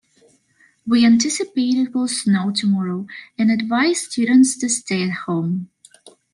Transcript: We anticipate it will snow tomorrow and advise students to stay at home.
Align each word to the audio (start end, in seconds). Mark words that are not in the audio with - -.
We 0.87 1.05
anticipate 1.05 1.75
it 1.75 1.93
will 1.93 2.07
snow 2.07 2.49
tomorrow 2.55 3.05
and 3.37 3.51
advise 3.51 3.99
students 3.99 4.57
to 4.57 4.67
stay 4.67 5.03
at 5.07 5.11
home. 5.27 5.69